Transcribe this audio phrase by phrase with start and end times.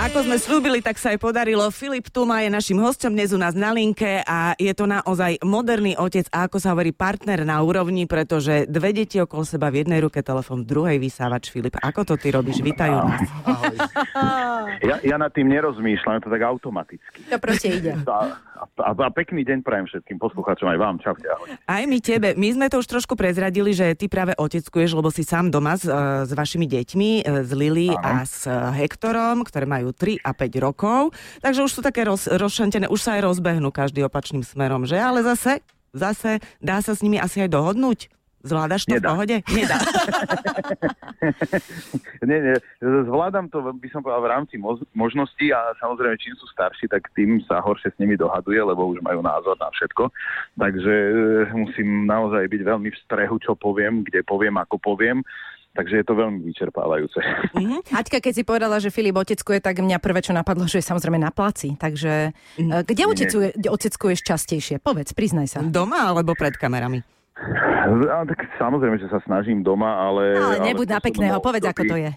[0.00, 1.68] Ako sme slúbili, tak sa aj podarilo.
[1.68, 5.92] Filip Tuma je našim hostom dnes u nás na linke a je to naozaj moderný
[5.92, 10.00] otec a ako sa hovorí partner na úrovni, pretože dve deti okolo seba v jednej
[10.00, 11.52] ruke, telefon v druhej vysávač.
[11.52, 12.64] Filip, ako to ty robíš?
[12.64, 13.28] Vítajú nás.
[14.80, 17.20] Ja, ja nad tým nerozmýšľam, je to tak automaticky.
[17.28, 17.92] To proste ide.
[18.60, 20.94] A, a, pekný deň prajem všetkým poslucháčom aj vám.
[21.00, 21.48] Čaute, ahoj.
[21.64, 22.36] Aj my tebe.
[22.36, 25.88] My sme to už trošku prezradili, že ty práve oteckuješ, lebo si sám doma s,
[25.88, 25.96] e,
[26.28, 30.60] s vašimi deťmi, e, s Lily a s e, Hektorom, ktoré majú 3 a 5
[30.60, 31.16] rokov.
[31.40, 35.00] Takže už sú také roz, rozšantené, už sa aj rozbehnú každý opačným smerom, že?
[35.00, 35.64] Ale zase,
[35.96, 38.19] zase dá sa s nimi asi aj dohodnúť?
[38.40, 39.04] Zvládaš to Nedá.
[39.04, 39.36] v pohode?
[39.52, 39.76] Nedá.
[42.28, 44.54] nie, nie, zvládam to, by som povedal, v rámci
[44.96, 49.04] možností a samozrejme, čím sú starší, tak tým sa horšie s nimi dohaduje, lebo už
[49.04, 50.08] majú názor na všetko.
[50.56, 55.20] Takže e, musím naozaj byť veľmi v strehu, čo poviem, kde poviem, ako poviem.
[55.70, 57.20] Takže je to veľmi vyčerpávajúce.
[57.54, 57.86] Mhm.
[58.00, 61.20] Aťka, keď si povedala, že Filip oteckuje, tak mňa prvé, čo napadlo, že je samozrejme
[61.20, 61.76] na placi.
[61.76, 64.80] Takže eh, kde oteckuješ častejšie?
[64.80, 65.58] Povedz, priznaj sa.
[65.60, 67.19] Doma alebo pred kamerami?
[67.40, 70.36] A, tak samozrejme, že sa snažím doma, ale...
[70.36, 72.12] Ale nebuď na v poslednom pekného, povedz, ako to je.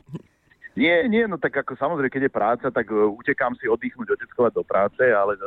[0.73, 4.51] Nie, nie, no tak ako samozrejme, keď je práca, tak uh, utekám si oddychnúť, oteckovať
[4.57, 5.37] do práce, ale,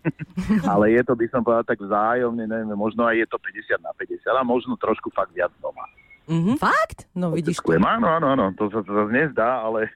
[0.72, 3.92] ale je to, by som povedal, tak vzájomne, neviem, možno aj je to 50 na
[3.92, 5.84] 50, a možno trošku fakt viac doma.
[6.24, 6.56] Mhm.
[6.56, 7.04] Fakt?
[7.12, 7.76] No vidíš to.
[7.76, 9.92] Áno, áno, áno, to sa to zase nezdá, ale,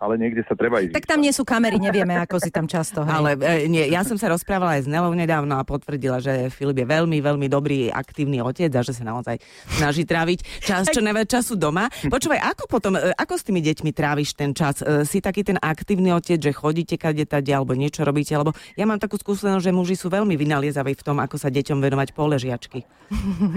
[0.00, 0.96] ale niekde sa treba ísť.
[0.96, 3.04] Tak tam nie sú kamery, nevieme, ako si tam často.
[3.04, 3.12] Hej.
[3.12, 6.80] Ale e, nie, ja som sa rozprávala aj s Nelou nedávno a potvrdila, že Filip
[6.80, 9.36] je veľmi, veľmi dobrý, aktívny otec a že sa naozaj
[9.76, 11.92] snaží tráviť čas, čo najviac času doma.
[12.08, 14.80] Počúvaj, ako potom, e, ako s tými deťmi tráviš ten čas?
[14.80, 18.32] E, Si taký ten aktívny otec, že chodíte kade tade, alebo niečo robíte?
[18.32, 21.76] Lebo ja mám takú skúsenosť, že muži sú veľmi vynaliezaví v tom, ako sa deťom
[21.76, 22.88] venovať po ležiačky.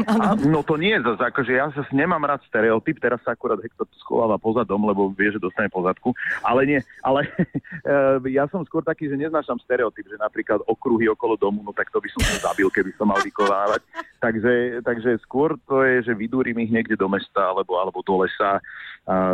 [0.10, 3.62] A, no to nie je zase, akože ja zase nemám rád stereotyp, teraz sa akurát
[3.62, 6.12] Hector schováva poza dom, lebo vie, že dostane pozadku,
[6.42, 7.28] ale nie, ale
[7.92, 11.94] eh, ja som skôr taký, že neznášam stereotyp, že napríklad okruhy okolo domu, no tak
[11.94, 13.86] to by som zabil, keby som mal vykonávať.
[14.24, 18.64] Takže, takže skôr to je, že vydúrim ich niekde do mesta, alebo, alebo do lesa,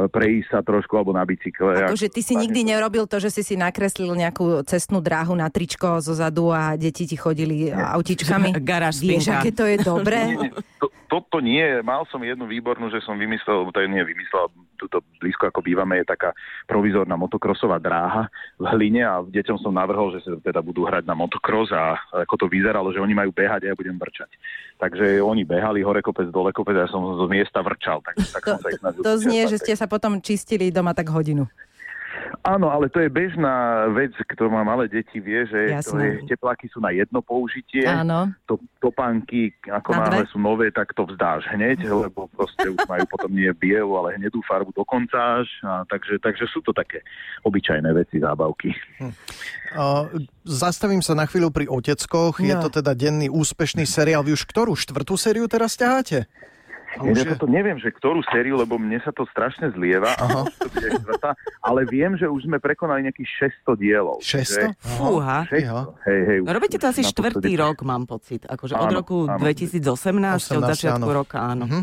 [0.09, 1.93] prejsť sa trošku, alebo na bicykle.
[1.93, 6.01] Akože ty si nikdy nerobil to, že si si nakreslil nejakú cestnú dráhu na tričko
[6.01, 8.57] zo zadu a deti ti chodili autičkami.
[8.65, 10.33] Garáž Vieš, aké to je dobré?
[10.33, 10.51] Nie, nie,
[10.81, 10.88] to,
[11.19, 14.47] toto nie, mal som jednu výbornú, že som vymyslel, to je nie vymyslel,
[14.79, 16.31] tuto blízko ako bývame je taká
[16.63, 21.19] provizorná motokrosová dráha v hline a deťom som navrhol, že sa teda budú hrať na
[21.19, 24.31] motokros a ako to vyzeralo, že oni majú behať a ja budem vrčať.
[24.79, 27.99] Takže oni behali hore kopec, dole kopec a ja som z miesta vrčal.
[27.99, 31.11] Tak, tak To, som sa to, to znie, že ste sa potom čistili doma tak
[31.11, 31.43] hodinu.
[32.39, 33.55] Áno, ale to je bežná
[33.89, 36.03] vec, kto má malé deti, vie, že to Jasné.
[36.21, 37.83] je, tepláky sú na jedno použitie.
[37.83, 38.29] Áno.
[38.43, 40.29] to, topánky, ako Na náhle dve?
[40.29, 44.39] sú nové, tak to vzdáš hneď, lebo proste už majú potom nie bielu, ale hnedú
[44.41, 45.49] farbu dokonca až.
[45.61, 47.01] A takže, takže sú to také
[47.41, 48.71] obyčajné veci, zábavky.
[49.69, 50.09] Uh,
[50.43, 52.39] zastavím sa na chvíľu pri Oteckoch.
[52.39, 52.61] Je No.
[52.61, 54.21] to teda denný úspešný seriál.
[54.21, 54.73] Vy už ktorú?
[54.73, 56.25] Štvrtú sériu teraz ťaháte?
[56.97, 60.09] Ja je- toto neviem, že ktorú sériu, lebo mne sa to strašne zlieva,
[61.61, 64.17] ale viem, že už sme prekonali nejakých 600 dielov.
[64.19, 64.73] 600?
[64.73, 65.37] Že- Fúha.
[65.45, 65.93] 600.
[66.03, 68.43] Hej, hej, už No robíte to asi štvrtý rok, mám pocit.
[68.43, 69.37] Akože od Áno, roku áno.
[69.37, 69.85] 2018,
[70.49, 71.13] od 18, začiatku áno.
[71.15, 71.65] roka, áno.
[71.65, 71.81] Mhm.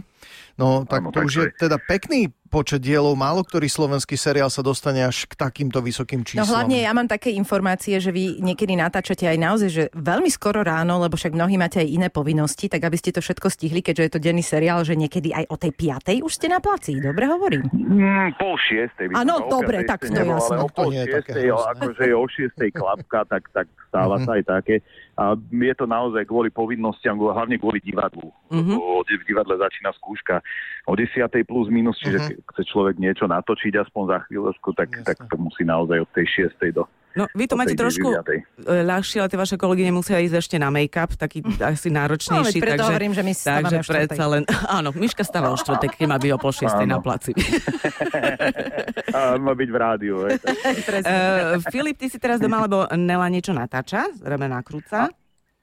[0.56, 1.52] No tak Áno, to tak už je je.
[1.58, 3.12] teda pekný počet dielov.
[3.12, 6.46] Málo ktorý slovenský seriál sa dostane až k takýmto vysokým No číslom.
[6.48, 10.96] hlavne ja mám také informácie, že vy niekedy natáčate aj naozaj, že veľmi skoro ráno,
[10.96, 14.12] lebo však mnohí máte aj iné povinnosti, tak aby ste to všetko stihli, keďže je
[14.14, 16.96] to denný seriál, že niekedy aj o tej piatej už ste na placi.
[16.96, 17.66] Dobre hovorím.
[17.68, 19.12] Mm, pol šiestej.
[19.12, 20.54] Áno, dobre, tak to nebolo, jasné.
[20.54, 24.38] Ale o To pol je šiestej, akože je o šiestej klapka, tak, tak stáva sa
[24.38, 24.80] aj také.
[25.16, 28.28] A je to naozaj kvôli povinnostiam, hlavne kvôli divadlu.
[28.52, 30.44] Lebo v divadle začína skúška
[30.84, 31.40] o 10.
[31.48, 32.26] plus minus, čiže Mhm.
[32.28, 36.26] keď chce človek niečo natočiť aspoň za chvíľočku, tak, tak to musí naozaj od tej
[36.52, 36.68] 6.
[36.76, 36.84] do
[37.16, 38.28] No, vy to máte trošku 9.
[38.60, 42.52] e, ľahšie, ale tie vaše kolegy nemusia ísť ešte na make-up, taký asi náročnejší.
[42.52, 44.42] No, preto takže, hovorím, že my takže predsa len,
[44.76, 47.32] áno, Miška stáva o štvrtek, keď má byť o pol šiestej na placi.
[49.16, 50.16] A má byť v rádiu.
[50.22, 50.36] hej.
[50.36, 55.08] Uh, Filip, ty si teraz doma, lebo Nela niečo natáča, zrejme nakrúca.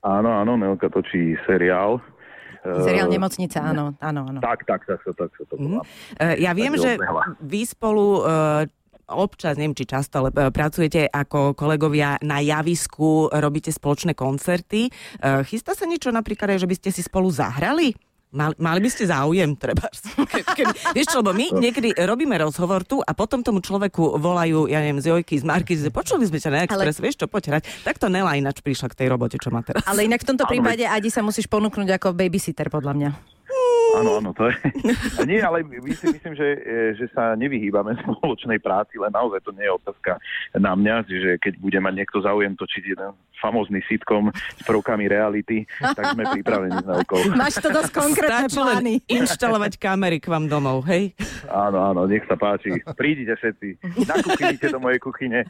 [0.02, 2.02] Áno, áno, Nelka točí seriál.
[2.64, 4.40] Seriál Eh, Nemocnica, áno, áno, áno.
[4.40, 5.64] Tak, tak, tak, tak, tak sa to Mhm.
[5.70, 5.82] volá.
[6.16, 7.24] Uh, ja viem, Tak že odbehla.
[7.38, 8.64] vy spolu uh,
[9.10, 14.88] občas, neviem či často, ale uh, pracujete ako kolegovia na javisku, robíte spoločné koncerty.
[15.20, 17.94] Uh, chystá sa niečo napríklad aj, že by ste si spolu zahrali?
[18.34, 19.86] Mali, mali by ste záujem, treba.
[20.34, 20.64] Ke, ke,
[20.98, 24.98] vieš čo, lebo my niekedy robíme rozhovor tu a potom tomu človeku volajú, ja neviem,
[24.98, 27.86] z Jojky, z Marky, že počuli sme ťa na Express, vieš čo, poď hrať.
[27.86, 29.86] Tak to Nela ináč prišla k tej robote, čo má teraz.
[29.86, 33.10] Ale inak v tomto prípade Adi sa musíš ponúknuť ako babysitter, podľa mňa.
[33.94, 34.58] Áno, áno, to je.
[35.30, 39.54] Nie, ale my si myslím, že, e, že sa nevyhýbame spoločnej práci, len naozaj to
[39.54, 40.18] nie je otázka
[40.58, 43.14] na mňa, že keď bude mať niekto záujem točiť jeden
[43.44, 47.36] famózny sitcom s prvkami reality, tak sme pripravení na okolo.
[47.44, 48.94] Máš to dosť konkrétne Stačí plány.
[49.04, 51.12] inštalovať kamery k vám domov, hej?
[51.52, 52.72] Áno, áno, nech sa páči.
[52.96, 53.84] Prídite všetci.
[54.08, 55.44] Nakúknite do mojej kuchyne.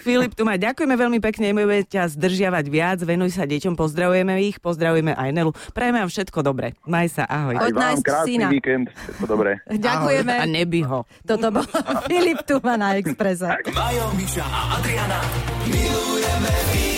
[0.00, 4.56] Filip, tu ma ďakujeme veľmi pekne, nebudeme ťa zdržiavať viac, venuj sa deťom, pozdravujeme ich,
[4.60, 5.52] pozdravujeme aj Nelu.
[5.72, 6.76] Prajeme vám všetko dobre.
[6.88, 7.56] Maj sa, ahoj.
[7.58, 8.48] Aj vám krásny syna.
[8.50, 8.88] víkend.
[8.92, 9.60] Všetko dobré.
[9.86, 10.34] Ďakujeme.
[10.34, 10.44] Ahoj.
[10.44, 11.00] A neby ho.
[11.24, 11.66] Toto bol
[12.08, 13.48] Filip Tuma na Exprese.
[13.72, 15.20] Majo, Miša a Adriana.
[15.68, 16.93] Milujeme víkend.